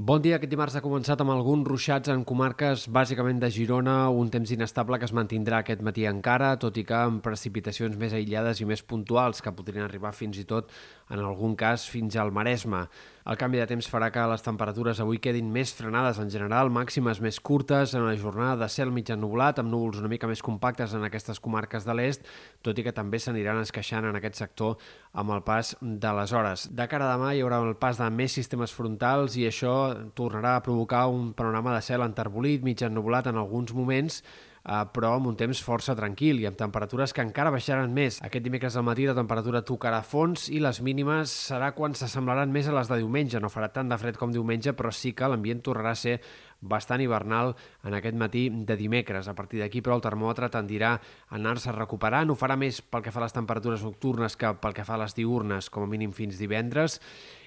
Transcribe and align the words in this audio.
Bon 0.00 0.22
dia. 0.24 0.38
Aquest 0.38 0.48
dimarts 0.48 0.72
ha 0.78 0.80
començat 0.80 1.20
amb 1.20 1.34
alguns 1.34 1.66
ruixats 1.68 2.08
en 2.08 2.22
comarques 2.24 2.86
bàsicament 2.88 3.36
de 3.42 3.50
Girona, 3.52 3.96
un 4.08 4.30
temps 4.32 4.48
inestable 4.54 4.96
que 4.96 5.04
es 5.04 5.12
mantindrà 5.12 5.58
aquest 5.60 5.82
matí 5.84 6.06
encara, 6.08 6.54
tot 6.62 6.78
i 6.80 6.86
que 6.88 6.96
amb 6.96 7.20
precipitacions 7.20 7.98
més 8.00 8.14
aïllades 8.16 8.62
i 8.64 8.68
més 8.70 8.80
puntuals 8.80 9.44
que 9.44 9.52
podrien 9.52 9.84
arribar 9.84 10.14
fins 10.16 10.40
i 10.40 10.46
tot, 10.48 10.72
en 11.12 11.20
algun 11.20 11.52
cas, 11.52 11.84
fins 11.84 12.16
al 12.16 12.32
Maresme. 12.32 12.86
El 13.28 13.36
canvi 13.36 13.58
de 13.60 13.66
temps 13.68 13.84
farà 13.92 14.06
que 14.08 14.22
les 14.30 14.40
temperatures 14.40 15.00
avui 15.02 15.18
quedin 15.20 15.50
més 15.52 15.74
frenades 15.76 16.16
en 16.22 16.30
general, 16.32 16.70
màximes 16.72 17.18
més 17.20 17.36
curtes, 17.44 17.92
en 17.92 18.06
una 18.06 18.16
jornada 18.16 18.54
de 18.62 18.68
cel 18.72 18.88
mig 18.96 19.10
ennublat, 19.12 19.60
amb 19.60 19.68
núvols 19.68 20.00
una 20.00 20.08
mica 20.08 20.30
més 20.30 20.40
compactes 20.40 20.94
en 20.96 21.04
aquestes 21.04 21.40
comarques 21.44 21.84
de 21.84 21.96
l'est, 21.98 22.24
tot 22.64 22.80
i 22.80 22.86
que 22.86 22.94
també 22.96 23.20
s'aniran 23.20 23.60
esqueixant 23.60 24.08
en 24.08 24.16
aquest 24.16 24.40
sector 24.40 24.78
amb 25.12 25.36
el 25.36 25.44
pas 25.44 25.74
de 25.80 26.14
les 26.16 26.32
hores. 26.32 26.68
De 26.72 26.88
cara 26.88 27.10
a 27.10 27.18
demà 27.18 27.34
hi 27.36 27.44
haurà 27.44 27.60
el 27.60 27.76
pas 27.76 28.00
de 28.00 28.08
més 28.08 28.32
sistemes 28.32 28.72
frontals 28.72 29.36
i 29.36 29.44
això 29.50 29.74
tornarà 30.16 30.56
a 30.56 30.64
provocar 30.64 31.04
un 31.12 31.34
panorama 31.36 31.76
de 31.76 31.84
cel 31.84 32.06
enterbolit, 32.06 32.64
mig 32.64 32.80
ennublat 32.80 33.28
en 33.28 33.36
alguns 33.36 33.76
moments, 33.76 34.22
eh, 34.64 34.82
però 34.94 35.14
amb 35.16 35.30
un 35.30 35.38
temps 35.38 35.62
força 35.64 35.96
tranquil 35.98 36.40
i 36.42 36.46
amb 36.48 36.58
temperatures 36.58 37.14
que 37.16 37.24
encara 37.24 37.52
baixaran 37.54 37.94
més. 37.94 38.20
Aquest 38.26 38.44
dimecres 38.44 38.76
al 38.76 38.86
matí 38.86 39.06
la 39.08 39.16
temperatura 39.16 39.64
tocarà 39.66 40.02
fons 40.06 40.48
i 40.50 40.60
les 40.62 40.82
mínimes 40.84 41.32
serà 41.50 41.72
quan 41.76 41.96
s'assemblaran 41.96 42.52
més 42.52 42.68
a 42.68 42.76
les 42.76 42.90
de 42.90 43.00
diumenge. 43.00 43.40
No 43.40 43.52
farà 43.52 43.70
tant 43.72 43.90
de 43.90 43.98
fred 44.00 44.20
com 44.20 44.32
diumenge, 44.34 44.74
però 44.76 44.92
sí 44.92 45.14
que 45.16 45.28
l'ambient 45.28 45.64
tornarà 45.64 45.94
a 45.96 46.02
ser 46.02 46.20
bastant 46.60 47.00
hivernal 47.00 47.54
en 47.88 47.94
aquest 47.96 48.16
matí 48.20 48.48
de 48.50 48.76
dimecres. 48.76 49.28
A 49.28 49.34
partir 49.34 49.62
d'aquí, 49.62 49.80
però, 49.80 49.96
el 49.96 50.04
termòmetre 50.04 50.50
tendirà 50.52 50.92
a 50.92 51.02
anar-se 51.38 51.72
recuperant. 51.72 52.30
Ho 52.30 52.36
farà 52.36 52.58
més 52.60 52.82
pel 52.82 53.04
que 53.04 53.12
fa 53.14 53.22
a 53.22 53.26
les 53.26 53.36
temperatures 53.36 53.84
nocturnes 53.86 54.36
que 54.36 54.52
pel 54.60 54.76
que 54.76 54.84
fa 54.84 54.98
a 54.98 55.04
les 55.06 55.16
diurnes, 55.16 55.70
com 55.72 55.86
a 55.86 55.90
mínim 55.90 56.12
fins 56.12 56.36
divendres 56.38 57.00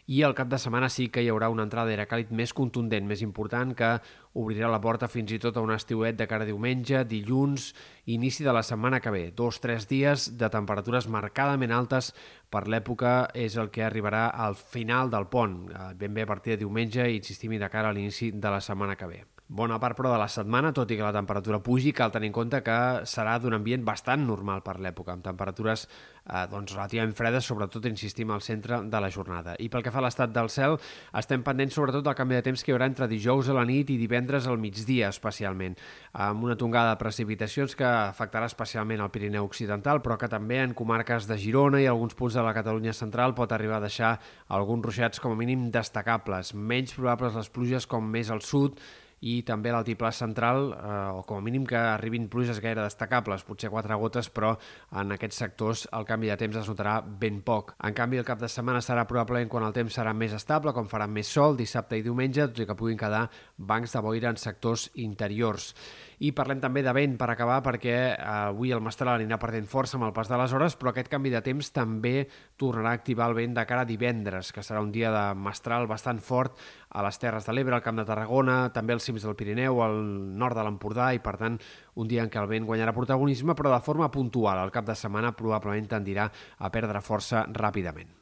i 0.07 0.21
al 0.23 0.35
cap 0.35 0.49
de 0.51 0.59
setmana 0.59 0.89
sí 0.91 1.07
que 1.07 1.21
hi 1.23 1.29
haurà 1.31 1.47
una 1.51 1.63
entrada 1.63 1.87
d'aire 1.87 2.07
càlid 2.09 2.31
més 2.35 2.51
contundent, 2.53 3.05
més 3.07 3.21
important, 3.23 3.71
que 3.77 3.91
obrirà 4.39 4.67
la 4.71 4.81
porta 4.83 5.07
fins 5.07 5.31
i 5.31 5.39
tot 5.39 5.57
a 5.57 5.63
un 5.63 5.71
estiuet 5.71 6.17
de 6.19 6.27
cara 6.27 6.43
a 6.43 6.49
diumenge, 6.49 7.05
dilluns, 7.07 7.69
inici 8.11 8.43
de 8.43 8.53
la 8.55 8.63
setmana 8.67 8.99
que 8.99 9.13
ve. 9.13 9.23
Dos, 9.35 9.61
tres 9.63 9.87
dies 9.87 10.31
de 10.37 10.49
temperatures 10.51 11.07
marcadament 11.07 11.71
altes 11.71 12.11
per 12.51 12.65
l'època 12.67 13.29
és 13.33 13.55
el 13.55 13.71
que 13.71 13.85
arribarà 13.85 14.27
al 14.27 14.57
final 14.59 15.13
del 15.13 15.29
pont, 15.31 15.69
eh, 15.71 15.93
ben 15.95 16.13
bé 16.13 16.27
a 16.27 16.31
partir 16.33 16.57
de 16.57 16.65
diumenge 16.65 17.07
i 17.07 17.21
insistim 17.21 17.55
de 17.59 17.69
cara 17.69 17.89
a 17.89 17.93
l'inici 17.93 18.31
de 18.31 18.49
la 18.49 18.61
setmana 18.61 18.97
que 18.97 19.07
ve. 19.07 19.23
Bona 19.53 19.75
part, 19.77 19.93
però, 19.93 20.09
de 20.09 20.17
la 20.17 20.25
setmana, 20.33 20.71
tot 20.73 20.89
i 20.89 20.95
que 20.97 21.03
la 21.05 21.13
temperatura 21.13 21.59
pugi, 21.61 21.91
cal 21.93 22.09
tenir 22.09 22.31
en 22.31 22.33
compte 22.33 22.63
que 22.65 22.75
serà 23.05 23.35
d'un 23.37 23.53
ambient 23.53 23.83
bastant 23.85 24.23
normal 24.25 24.63
per 24.65 24.79
l'època, 24.81 25.13
amb 25.13 25.21
temperatures 25.21 25.83
eh, 25.85 26.47
doncs, 26.49 26.71
relativament 26.73 27.13
fredes, 27.13 27.45
sobretot, 27.45 27.85
insistim, 27.85 28.31
al 28.33 28.41
centre 28.41 28.79
de 28.89 29.01
la 29.03 29.11
jornada. 29.13 29.53
I 29.61 29.67
pel 29.69 29.85
que 29.85 29.93
fa 29.93 30.01
a 30.01 30.03
l'estat 30.07 30.33
del 30.33 30.49
cel, 30.49 30.79
estem 31.21 31.43
pendents 31.45 31.77
sobretot 31.77 32.01
del 32.01 32.15
canvi 32.17 32.39
de 32.39 32.47
temps 32.47 32.63
que 32.65 32.71
hi 32.71 32.73
haurà 32.73 32.87
entre 32.89 33.05
dijous 33.11 33.51
a 33.53 33.57
la 33.59 33.67
nit 33.69 33.91
i 33.93 33.99
divendres 34.01 34.47
al 34.49 34.57
migdia, 34.57 35.11
especialment, 35.13 35.77
amb 36.25 36.49
una 36.49 36.57
tongada 36.57 36.95
de 36.95 37.03
precipitacions 37.03 37.77
que 37.77 37.85
afectarà 37.85 38.49
especialment 38.49 39.05
el 39.05 39.13
Pirineu 39.13 39.45
Occidental, 39.45 40.01
però 40.01 40.17
que 40.17 40.31
també 40.33 40.63
en 40.63 40.73
comarques 40.73 41.29
de 41.29 41.37
Girona 41.37 41.83
i 41.83 41.85
alguns 41.85 42.17
punts 42.17 42.33
de 42.41 42.47
la 42.47 42.55
Catalunya 42.57 42.97
central 42.97 43.37
pot 43.37 43.53
arribar 43.53 43.77
a 43.77 43.85
deixar 43.85 44.15
alguns 44.49 44.89
ruixats 44.89 45.21
com 45.21 45.37
a 45.37 45.39
mínim 45.45 45.69
destacables. 45.69 46.55
Menys 46.57 46.97
probables 46.97 47.37
les 47.37 47.53
pluges 47.53 47.85
com 47.85 48.09
més 48.17 48.33
al 48.33 48.41
sud, 48.41 48.81
i 49.23 49.37
també 49.47 49.71
l'altiplà 49.71 50.11
central, 50.11 50.73
eh, 50.75 50.93
o 51.15 51.23
com 51.27 51.39
a 51.39 51.45
mínim 51.45 51.65
que 51.65 51.79
arribin 51.79 52.27
pluges 52.31 52.59
gaire 52.63 52.83
destacables, 52.83 53.45
potser 53.47 53.71
quatre 53.71 53.95
gotes, 53.95 54.29
però 54.29 54.53
en 54.99 55.15
aquests 55.15 55.39
sectors 55.45 55.85
el 55.95 56.07
canvi 56.09 56.31
de 56.31 56.37
temps 56.41 56.59
es 56.59 56.69
notarà 56.69 56.97
ben 57.01 57.39
poc. 57.41 57.73
En 57.83 57.95
canvi, 57.95 58.19
el 58.19 58.27
cap 58.27 58.41
de 58.41 58.51
setmana 58.51 58.83
serà 58.83 59.07
probablement 59.07 59.51
quan 59.51 59.67
el 59.67 59.75
temps 59.75 59.95
serà 59.95 60.13
més 60.13 60.35
estable, 60.35 60.73
com 60.75 60.91
farà 60.91 61.07
més 61.07 61.31
sol 61.31 61.55
dissabte 61.57 61.97
i 61.97 62.03
diumenge, 62.03 62.49
tot 62.51 62.63
i 62.63 62.67
que 62.67 62.75
puguin 62.79 62.99
quedar 62.99 63.29
bancs 63.57 63.95
de 63.95 64.03
boira 64.03 64.33
en 64.33 64.41
sectors 64.41 64.89
interiors. 64.95 65.71
I 66.19 66.31
parlem 66.35 66.61
també 66.61 66.83
de 66.85 66.93
vent 66.95 67.15
per 67.17 67.29
acabar, 67.33 67.61
perquè 67.65 67.95
eh, 68.11 68.13
avui 68.49 68.73
el 68.75 68.83
Mestral 68.83 69.15
anirà 69.15 69.39
perdent 69.41 69.67
força 69.69 69.97
amb 69.97 70.07
el 70.07 70.13
pas 70.13 70.29
de 70.29 70.37
les 70.39 70.53
hores, 70.53 70.77
però 70.77 70.93
aquest 70.93 71.09
canvi 71.11 71.33
de 71.33 71.41
temps 71.45 71.71
també 71.73 72.27
tornarà 72.59 72.93
a 72.93 72.99
activar 72.99 73.29
el 73.31 73.37
vent 73.39 73.57
de 73.57 73.65
cara 73.69 73.83
a 73.83 73.89
divendres, 73.89 74.53
que 74.53 74.63
serà 74.65 74.81
un 74.83 74.91
dia 74.93 75.11
de 75.13 75.25
Mestral 75.39 75.87
bastant 75.89 76.21
fort 76.21 76.59
a 76.93 77.03
les 77.05 77.17
Terres 77.19 77.47
de 77.49 77.57
l'Ebre, 77.57 77.75
al 77.75 77.85
Camp 77.85 77.97
de 77.97 78.05
Tarragona, 78.05 78.57
també 78.73 78.93
als 78.93 79.09
cims 79.09 79.25
del 79.25 79.37
Pirineu, 79.39 79.81
al 79.81 79.97
nord 80.37 80.57
de 80.59 80.65
l'Empordà, 80.67 81.11
i 81.17 81.21
per 81.23 81.37
tant 81.41 81.57
un 81.97 82.09
dia 82.09 82.23
en 82.23 82.29
què 82.29 82.41
el 82.41 82.51
vent 82.51 82.69
guanyarà 82.69 82.93
protagonisme, 82.93 83.57
però 83.57 83.73
de 83.73 83.81
forma 83.85 84.11
puntual. 84.13 84.61
El 84.61 84.73
cap 84.75 84.85
de 84.85 84.97
setmana 84.97 85.33
probablement 85.37 85.89
tendirà 85.97 86.29
a 86.59 86.73
perdre 86.73 87.01
força 87.01 87.47
ràpidament. 87.49 88.19